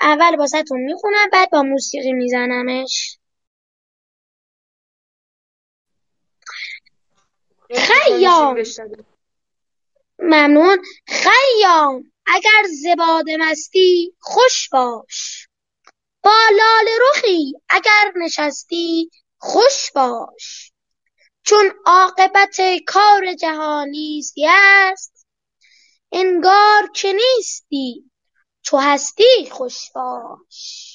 اول 0.00 0.62
تون 0.68 0.80
می‌خونم 0.80 1.30
بعد 1.32 1.50
با 1.50 1.62
موسیقی 1.62 2.12
میزنمش. 2.12 3.18
خیام. 7.76 8.62
ممنون. 10.18 10.82
خیام. 11.06 12.12
اگر 12.26 12.62
زباد 12.82 13.30
مستی 13.38 14.14
خوش 14.20 14.68
باش. 14.68 15.48
با 16.22 16.38
لال 16.56 16.86
رخی 17.10 17.52
اگر 17.68 18.12
نشستی 18.16 19.10
خوش 19.38 19.92
باش. 19.94 20.72
چون 21.44 21.72
عاقبت 21.86 22.56
کار 22.86 23.34
جهانیزی 23.34 24.46
است 24.48 25.26
انگار 26.12 26.90
که 26.94 27.12
نیستی 27.12 28.10
چو 28.62 28.76
هستی 28.76 29.50
خوش 29.50 29.90
باش. 29.94 30.91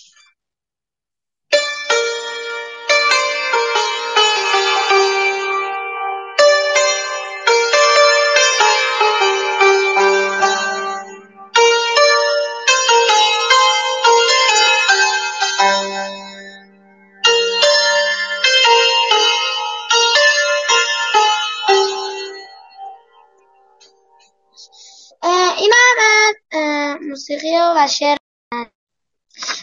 شعر 27.88 28.17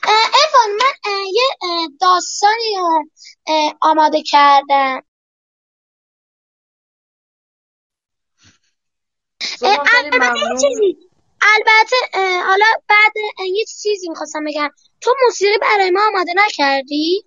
ارفان 0.08 0.70
من 0.70 1.24
یه 1.32 1.42
داستانی 2.00 2.76
آماده 3.80 4.22
کردم. 4.22 5.02
البته 11.42 11.96
حالا 12.46 12.66
بعد 12.88 13.12
یه 13.54 13.64
چیزی 13.82 14.08
می‌خواستم 14.08 14.44
بگم. 14.44 14.70
تو 15.00 15.14
موسیقی 15.24 15.58
برای 15.58 15.90
ما 15.90 16.00
آماده 16.08 16.32
نکردی؟ 16.36 17.24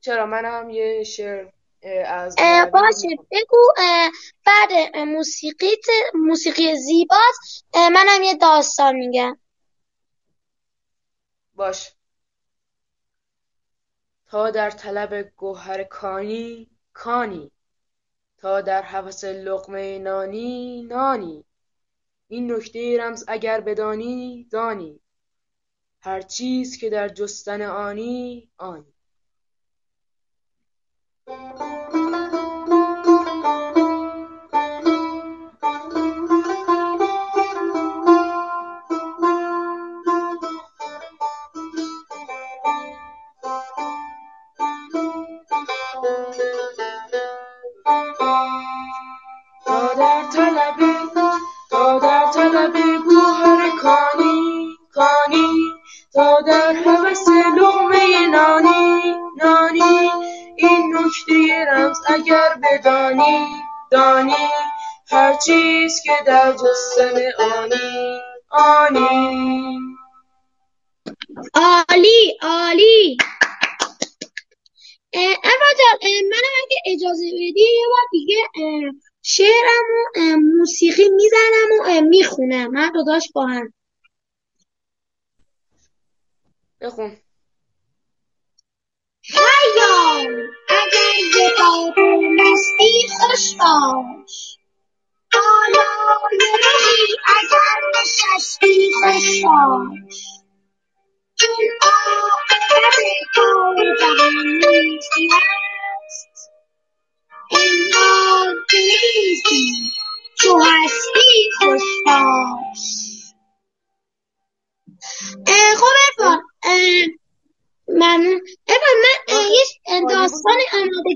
چرا؟ 0.00 0.26
منم 0.26 0.70
یه 0.70 1.04
شعر 1.04 1.46
از 2.06 2.36
باشه. 2.72 3.08
بگو 3.30 3.72
بعد 4.46 4.96
موسیقی 4.96 5.76
موسیقی 6.14 6.76
زیبات 6.76 7.34
منم 7.74 8.22
یه 8.22 8.34
داستان 8.34 8.94
میگم. 8.96 9.38
باش. 11.62 11.92
تا 14.26 14.50
در 14.50 14.70
طلب 14.70 15.22
گوهر 15.36 15.84
کانی 15.84 16.70
کانی. 16.92 17.52
تا 18.38 18.60
در 18.60 18.82
حوث 18.82 19.24
لقمه 19.24 19.98
نانی 19.98 20.82
نانی. 20.82 21.44
این 22.28 22.52
نکته 22.52 22.98
رمز 23.00 23.24
اگر 23.28 23.60
بدانی 23.60 24.44
دانی. 24.44 25.00
هر 26.00 26.20
چیز 26.20 26.78
که 26.78 26.90
در 26.90 27.08
جستن 27.08 27.62
آنی 27.62 28.50
آنی. 28.56 28.94
دانی. 63.90 64.48
هر 65.10 65.36
چیز 65.46 66.00
که 66.04 66.12
در 66.26 66.52
جستن 66.52 67.20
آنی 67.38 68.20
آنی. 68.50 69.78
عالی 71.54 72.38
عالی. 72.42 73.16
جان 75.78 76.10
منم 76.30 76.52
اگه 76.64 76.76
اجازه 76.86 77.24
بدی 77.34 77.60
یه 77.60 77.86
بار 77.88 78.06
دیگه 78.12 78.36
شعرم 79.22 79.84
و 80.16 80.36
موسیقی 80.58 81.08
می‌زنم 81.08 81.68
و 81.86 82.00
می‌خونم. 82.00 82.70
من 82.70 82.90
داداش 82.94 83.32
با 83.34 83.46
هم 83.46 83.72
بخون. 86.82 87.16
خیام 89.24 90.28
اگر 90.68 91.18
ز 91.32 91.36
باد 91.58 91.98
و 91.98 92.20
مستی 92.20 93.08
خوش 93.20 93.56
باش. 93.58 94.58
بالای 95.32 96.38
رهی 96.40 97.16
اگر 97.26 98.00
نشستی 98.02 98.90
خوش 99.02 99.42
باش. 99.44 100.16
چون 101.40 101.56
عاقبت 101.82 102.96
کار 103.34 103.76
است 105.32 106.50
انگار 107.50 108.56
که 108.70 108.78
نیستی 108.78 109.92
چو 110.40 110.58
هستی 110.58 111.50
خوش 111.58 111.82
باش. 112.06 112.91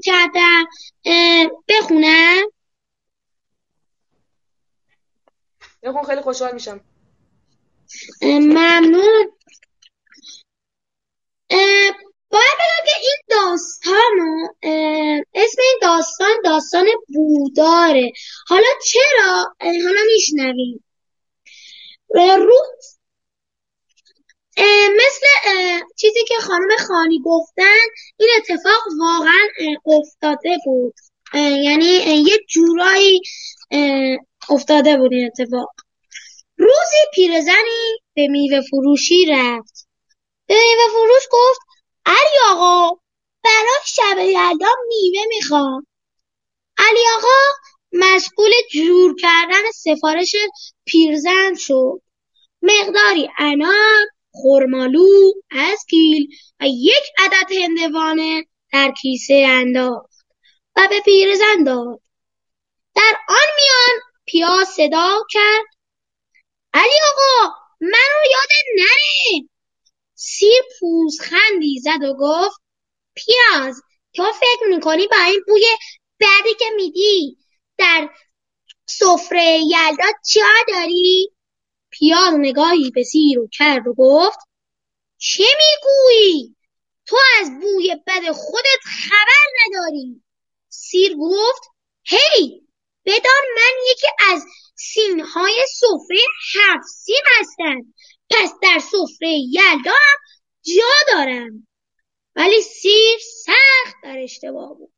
کردم 0.07 0.65
بخونم. 1.69 2.45
بخون 5.83 6.03
خیلی 6.03 6.21
خوشحال 6.21 6.55
میشم. 6.55 6.81
ممنون. 8.23 9.33
باید 12.31 12.55
بگم 12.59 12.85
که 12.87 12.93
این 13.03 13.19
داستان 13.29 14.49
اسم 15.35 15.63
این 15.63 15.79
داستان 15.83 16.43
داستان 16.45 16.87
بوداره. 17.15 18.13
حالا 18.49 18.69
چرا؟ 18.85 19.55
حالا 19.61 20.01
میشنویم. 20.15 20.85
روز 22.15 22.96
مثل 24.97 25.27
چیزی 25.97 26.25
که 26.29 26.35
خانم 26.41 26.77
خانی 26.89 27.23
گفتن 27.25 27.79
این 28.17 28.29
اتفاق 28.37 28.83
واقعا 29.01 29.49
افتاده 29.87 30.57
بود. 30.65 30.95
یعنی 31.35 31.87
یه 32.27 32.39
جورایی 32.49 33.21
افتاده 34.49 34.97
بود 34.97 35.13
این 35.13 35.27
اتفاق. 35.27 35.69
روزی 36.59 36.97
پیرزنی 37.15 38.01
به 38.15 38.29
میوه 38.29 38.61
فروشی 38.71 39.27
رفت. 39.27 39.89
به 40.47 40.55
میوه 40.55 40.91
فروش 40.93 41.23
گفت 41.31 41.61
علی 42.07 42.51
آقا 42.51 43.01
برای 43.45 43.81
شب 43.87 44.19
یلدا 44.19 44.73
میوه 44.89 45.27
می‌خوام. 45.29 45.87
علی 46.79 47.01
آقا 47.17 47.39
مشغول 47.93 48.51
جور 48.73 49.17
کردن 49.21 49.71
سفارش 49.75 50.35
پیرزن 50.85 51.55
شد. 51.55 52.03
مقداری 52.63 53.31
انار 53.39 54.07
خرمالو 54.43 55.33
اسکیل 55.51 56.29
و 56.61 56.65
یک 56.67 57.05
عدد 57.19 57.53
هندوانه 57.53 58.47
در 58.73 58.93
کیسه 59.03 59.47
انداخت 59.49 60.27
و 60.77 60.89
به 60.91 61.01
پیرزن 61.01 61.65
داد. 61.67 62.01
در 62.95 63.17
آن 63.29 63.47
میان 63.57 64.03
پیاز 64.27 64.69
صدا 64.69 65.19
کرد. 65.31 65.65
علی 66.75 66.95
آقا 67.13 67.55
منو 67.81 68.31
یادت 68.33 68.67
نره. 68.77 69.49
سیر 70.15 70.63
پوزخندی 70.81 71.81
زد 71.81 72.05
و 72.05 72.15
گفت 72.15 72.61
پیاز 73.15 73.83
تو 74.15 74.33
فکر 74.33 74.67
می‌کنی 74.69 75.07
با 75.07 75.17
این 75.27 75.45
بوی 75.47 75.65
بدی 76.21 76.55
که 76.59 76.65
میدی؟ 76.77 77.39
در 77.79 78.09
سفره 78.87 79.61
یلدا 79.67 80.07
چا 80.33 80.47
داری؟ 80.69 81.36
پیاز 81.91 82.35
نگاهی 82.39 82.91
به 82.91 83.03
سیر 83.03 83.37
رو 83.37 83.49
کرد 83.53 83.87
و 83.87 83.95
گفت 83.95 84.39
چه 85.19 85.45
می‌گویی؟ 85.45 86.57
تو 87.07 87.17
از 87.41 87.51
بوی 87.61 87.97
بد 88.07 88.33
خودت 88.33 88.81
خبر 88.85 89.47
نداری. 89.67 90.23
سیر 90.69 91.17
گفت 91.17 91.63
هی 92.05 92.63
بدان 93.05 93.45
من 93.57 93.91
یکی 93.91 94.07
از 94.33 94.45
سینهای 94.75 95.67
سفره 95.69 96.25
هفت 96.55 96.87
سین 96.87 97.23
هستم 97.41 97.95
پس 98.31 98.53
در 98.63 98.79
سفره 98.79 99.29
یلدا 99.29 99.91
هم 99.91 100.19
جا 100.63 101.13
دارم. 101.13 101.67
ولی 102.37 102.61
سیر 102.61 103.19
سخت 103.45 103.97
در 104.03 104.19
اشتباه 104.19 104.75
بود. 104.75 104.93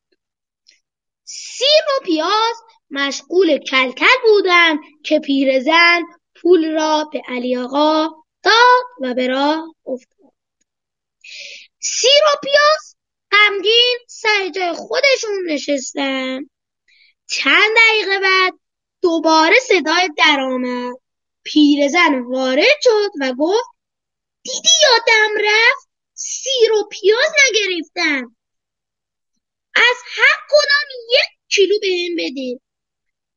سیر 1.25 1.83
و 1.97 2.05
پیاز 2.05 2.57
مشغول 2.91 3.59
کلکل 3.59 4.07
بودند 4.23 4.79
که 5.05 5.19
پیرزن 5.19 6.03
پول 6.43 6.75
را 6.75 7.09
به 7.13 7.23
علی 7.29 7.57
آقا 7.57 8.09
داد 8.43 8.87
و 9.01 9.15
به 9.15 9.27
راه 9.27 9.75
افتاد. 9.87 10.33
سیر 11.79 12.23
و 12.25 12.39
پیاز 12.43 12.97
غمگین 13.31 13.99
سر 14.09 14.49
جای 14.49 14.73
خودشون 14.73 15.47
نشستن. 15.49 16.41
چند 17.27 17.77
دقیقه 17.77 18.21
بعد 18.21 18.55
دوباره 19.03 19.57
صدای 19.69 20.09
در 20.17 20.41
آمد. 20.41 20.97
پیرزن 21.43 22.19
وارد 22.19 22.81
شد 22.83 23.11
و 23.21 23.33
گفت 23.39 23.71
دیدی 24.43 24.69
یادم 24.83 25.35
رفت؟ 25.45 25.89
سیر 26.15 26.73
و 26.73 26.89
پیاز 26.91 27.33
نگرفتم 27.49 28.37
از 29.75 29.97
هر 30.17 30.47
کدام 30.51 30.89
یک 31.11 31.39
کیلو 31.49 31.79
بهم 31.81 32.17
بده 32.17 32.61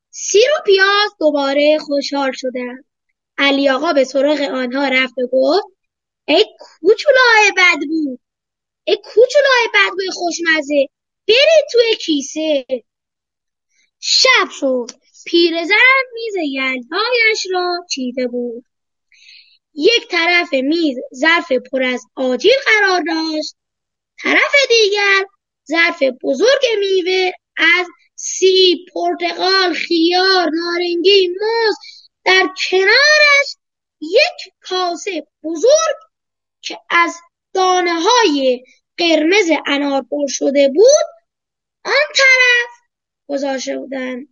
سیر 0.10 0.50
و 0.58 0.64
پیاز 0.66 1.16
دوباره 1.20 1.78
خوشحال 1.80 2.32
شدند 2.32 2.86
علی 3.42 3.70
آقا 3.70 3.94
به 3.94 4.04
سراغ 4.04 4.42
آنها 4.42 4.88
رفت 4.88 5.18
و 5.18 5.28
گفت 5.32 5.68
ای 6.28 6.46
کوچولوهای 6.60 7.52
بدبو 7.58 8.18
ای 8.84 8.96
کوچولوهای 8.96 9.68
بدبوی 9.74 10.10
خوشمزه 10.12 10.88
برید 11.28 11.66
توی 11.72 11.96
کیسه. 11.96 12.66
شب 14.00 14.50
شد 14.60 14.92
پیرزن 15.26 15.76
میز 16.14 16.36
یلدایش 16.36 17.48
را 17.52 17.86
چیده 17.90 18.28
بود. 18.28 18.66
یک 19.74 20.08
طرف 20.10 20.54
میز 20.54 20.98
ظرف 21.16 21.52
پر 21.52 21.84
از 21.84 22.02
آجیل 22.16 22.52
قرار 22.66 23.04
داشت 23.08 23.56
طرف 24.22 24.56
دیگر 24.70 25.26
ظرف 25.68 26.04
بزرگ 26.24 26.62
میوه 26.80 27.32
از 27.58 27.88
سیب 28.16 28.78
پرتقال 28.94 29.74
خیار 29.74 30.50
نارنگی 30.54 31.28
موز 31.28 31.76
در 32.24 32.50
کنارش 32.70 33.58
یک 34.02 34.54
کاسه 34.62 35.28
بزرگ 35.44 35.98
که 36.62 36.80
از 36.90 37.16
دانه 37.54 38.02
های 38.02 38.64
قرمز 38.98 39.50
انار 39.68 40.02
پر 40.02 40.28
شده 40.28 40.68
بود 40.68 41.22
آن 41.86 42.14
طرف 42.16 42.72
گذاشته 43.28 43.78
بودند. 43.78 44.28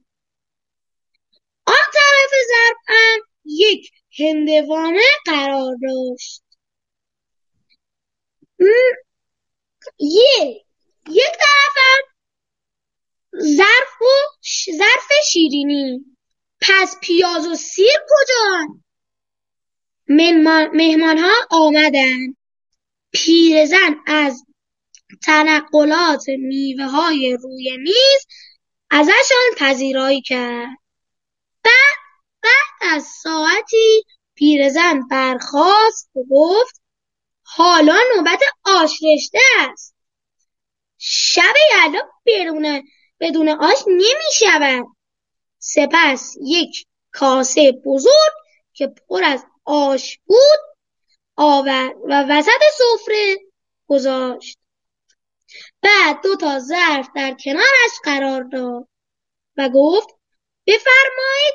آن 1.65 1.86
طرف 1.93 2.32
ظرف 2.49 2.78
هم 2.88 3.19
یک 3.45 3.91
هندوانه 4.19 5.02
قرار 5.25 5.75
داشت. 5.82 6.43
یه 9.99 10.65
یک 11.10 11.32
طرف 11.39 11.75
ظرف 13.41 14.02
و 14.02 14.06
ظرف 14.78 15.12
شیرینی. 15.32 16.06
پس 16.69 16.97
پیاز 17.01 17.47
و 17.47 17.55
سیر 17.55 17.97
کجان؟ 18.10 18.84
مهمان 20.73 21.17
ها 21.17 21.34
آمدند 21.51 22.38
پیرزن 23.12 23.95
از 24.05 24.45
تنقلات 25.23 26.23
میوه 26.27 26.86
های 26.86 27.38
روی 27.43 27.77
میز 27.77 28.27
ازشان 28.89 29.55
پذیرایی 29.58 30.21
کرد. 30.21 30.77
بعد 31.63 31.97
بعد 32.43 32.93
از 32.95 33.03
ساعتی 33.03 34.03
پیرزن 34.36 35.08
برخاست 35.08 36.10
و 36.15 36.19
گفت 36.32 36.82
حالا 37.43 37.97
نوبت 38.15 38.41
آش 38.63 38.99
رشته 39.13 39.39
است. 39.60 39.95
شب 40.97 41.53
یلدا 41.71 41.99
بدون 42.25 42.84
بدون 43.19 43.49
آش 43.49 43.77
نمی 43.88 44.32
شود 44.39 44.86
سپس 45.60 46.38
یک 46.41 46.86
کاسه 47.12 47.72
بزرگ 47.72 48.34
که 48.74 48.88
پر 48.88 49.24
از 49.24 49.45
آش 49.65 50.19
بود 50.26 50.60
آورد 51.36 51.95
و 52.10 52.26
وسط 52.30 52.62
سفره 52.78 53.38
گذاشت. 53.88 54.58
بعد 55.82 56.22
دو 56.24 56.36
تا 56.36 56.60
ظرف 56.60 57.08
در 57.15 57.36
کنارش 57.43 58.00
قرار 58.04 58.43
داد 58.43 58.88
و 59.58 59.69
گفت 59.69 60.10
بفرمایید 60.67 61.54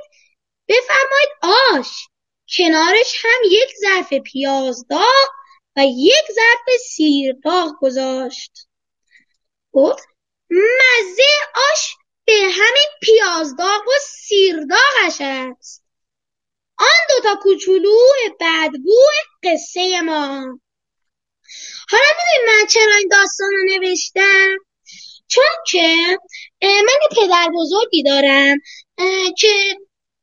بفرمایید 0.68 1.28
آش 1.42 2.08
کنارش 2.56 3.24
هم 3.24 3.40
یک 3.44 3.74
ظرف 3.80 4.12
پیاز 4.12 4.86
داغ 4.90 5.28
و 5.76 5.84
یک 5.86 6.24
ظرف 6.34 6.80
سیر 6.80 7.36
داغ 7.44 7.72
گذاشت. 7.80 8.68
گفت 9.72 10.08
مزه 10.50 11.62
آش 11.72 11.96
به 12.24 12.32
همین 12.32 12.88
پیاز 13.02 13.56
داغ 13.56 13.88
و 13.88 13.92
سیر 14.02 14.56
داغش 14.56 15.16
است. 15.20 15.84
آن 16.78 17.06
دوتا 17.08 17.36
کوچولو 17.42 17.98
بدبو 18.40 19.00
قصه 19.42 20.00
ما. 20.00 20.58
حالا 21.90 22.04
می‌دونی 22.18 22.46
من 22.46 22.66
چرا 22.66 22.94
این 22.98 23.08
داستان 23.08 23.50
رو 23.52 23.64
نوشتم؟ 23.64 24.56
چون 25.28 25.44
که 25.70 26.18
من 26.62 26.98
یه 27.02 27.08
پدر 27.26 27.48
بزرگی 27.54 28.02
دارم 28.02 28.58
که 29.38 29.78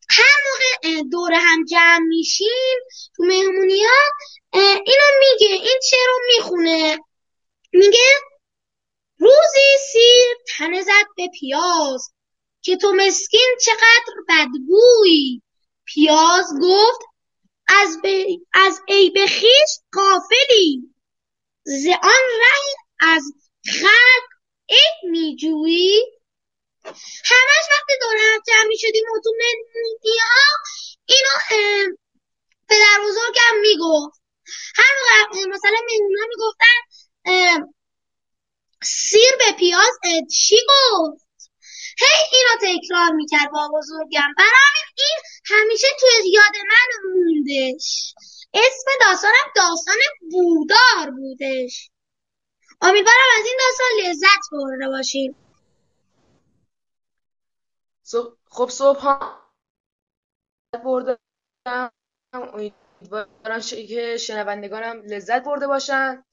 هر 0.09 0.35
موقع 0.45 1.01
دور 1.11 1.33
هم 1.33 1.65
جمع 1.65 2.05
میشیم 2.07 2.77
تو 3.15 3.23
مهمونی 3.23 3.83
ها 3.83 4.01
اینو 4.85 5.07
میگه 5.19 5.53
این 5.53 5.79
چه 5.89 5.97
رو 6.07 6.19
می‌خونه. 6.27 6.99
میگه 7.73 7.99
روزی 9.21 9.77
سیر 9.91 10.37
تنه 10.57 10.81
زد 10.81 11.05
به 11.17 11.27
پیاز 11.39 12.13
که 12.61 12.77
تو 12.77 12.93
مسکین 12.93 13.49
چقدر 13.65 14.13
بدبوی. 14.29 15.41
پیاز 15.85 16.45
گفت 16.61 17.01
از, 17.67 17.97
از 18.53 18.81
عیب 18.87 19.13
خویش 19.17 19.79
قافلی 19.93 20.95
ز 21.63 21.87
آن 22.03 22.23
ره 22.41 22.75
از 22.99 23.23
خلق 23.65 24.27
عیب 24.69 25.11
میجویی. 25.11 26.01
همش 27.25 27.65
وقتی 27.71 27.93
دور 28.01 28.15
هم 28.17 28.39
جمع 28.47 28.67
می‌شدیم 28.67 29.03
و 29.15 29.19
تو 29.23 29.29
ها 30.29 30.57
اینو 31.05 31.65
پدر 32.69 33.07
بزرگم 33.07 33.59
می‌گفت. 33.61 34.21
هر 34.75 34.93
موقع 34.99 35.49
مثلا 35.49 35.77
مهمونا 35.89 36.25
می‌گفتن 36.29 37.73
سیر 38.83 39.31
به 39.39 39.51
پیاز 39.59 39.99
چی 40.39 40.57
گفت؟ 40.69 41.25
هی 41.99 42.39
اینو 42.39 42.79
تکرار 42.79 43.11
می‌کرد 43.11 43.51
با 43.51 43.69
بزرگم. 43.73 44.33
برای 44.37 44.81
این 44.97 45.17
همیشه 45.45 45.87
توی 45.99 46.31
یاد 46.31 46.55
من 46.67 47.11
موندش. 47.11 48.13
اسم 48.53 48.91
داستانم 49.01 49.51
داستان 49.55 49.95
بودار 50.31 51.11
بودش. 51.11 51.89
امیدوارم 52.81 53.27
از 53.39 53.45
این 53.45 53.59
داستان 53.59 54.09
لذت 54.09 54.41
برده 54.51 54.87
باشیم. 54.89 55.35
خب 58.49 58.69
صبح 58.69 59.35
بردم. 60.83 61.17
امیدوارم 62.33 63.61
که 63.87 64.17
شنوندگانم 64.17 65.01
لذت 65.01 65.43
برده 65.43 65.67
باشن. 65.67 66.23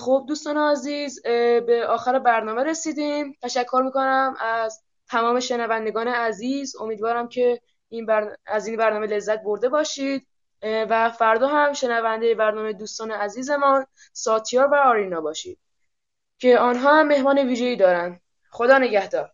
خب 0.00 0.24
دوستان 0.28 0.56
عزیز 0.56 1.22
به 1.22 1.86
آخر 1.88 2.18
برنامه 2.18 2.62
رسیدیم. 2.62 3.36
تشکر 3.42 3.82
می‌کنم 3.84 4.36
از 4.40 4.82
تمام 5.08 5.40
شنوندگان 5.40 6.08
عزیز. 6.08 6.76
امیدوارم 6.76 7.28
که 7.28 7.60
این 7.88 8.10
از 8.46 8.66
این 8.66 8.76
برنامه 8.76 9.06
لذت 9.06 9.42
برده 9.42 9.68
باشید. 9.68 10.26
و 10.62 11.10
فردا 11.10 11.48
هم 11.48 11.72
شنونده 11.72 12.34
برنامه 12.34 12.72
دوستان 12.72 13.10
عزیزمان 13.10 13.86
ساتیار 14.12 14.66
و 14.66 14.74
آرینا 14.74 15.20
باشید 15.20 15.58
که 16.38 16.58
آنها 16.58 16.94
هم 16.94 17.06
مهمان 17.06 17.38
ویژه‌ای 17.38 17.76
دارند 17.76 18.20
خدا 18.50 18.78
نگهدار. 18.78 19.32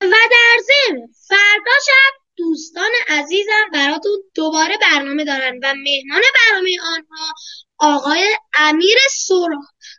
و 0.00 0.16
در 0.30 0.58
ضمن 0.60 1.06
فردا 1.28 1.72
شب 1.86 2.25
دوستان 2.36 2.90
عزیزم 3.08 3.70
براتون 3.72 4.22
دوباره 4.34 4.74
برنامه 4.82 5.24
دارن 5.24 5.56
و 5.62 5.74
مهمان 5.74 6.22
برنامه 6.34 6.70
آنها 6.94 7.34
آقای 7.78 8.36
امیر 8.54 8.96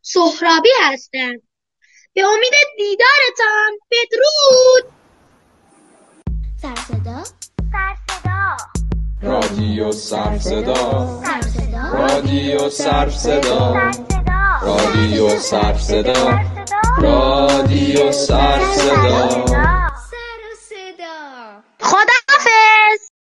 سهرابی 0.02 0.70
هستند 0.82 1.42
به 2.14 2.22
امید 2.26 2.54
دیدارتان 2.78 3.80
بدرود. 3.92 4.94
سرصدا. 6.62 7.24
سرصدا. 7.72 8.58
رادیو 9.22 9.92
سرصدا. 9.92 11.22
رادیو 11.94 12.70
سرصدا. 12.70 13.92
رادیو 14.62 15.40
سرصدا. 15.40 16.40
رادیو 17.02 18.12
سرصدا. 18.12 19.58